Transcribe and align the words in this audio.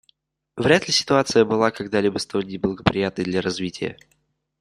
Вряд 0.57 0.87
ли 0.87 0.93
ситуация 0.95 1.45
была 1.45 1.69
когда-либо 1.69 2.17
столь 2.17 2.47
неблагоприятной 2.47 3.23
для 3.23 3.39
развития. 3.39 3.99